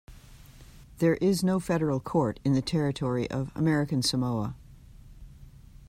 [0.97, 4.55] There is no federal court in the territory of American Samoa.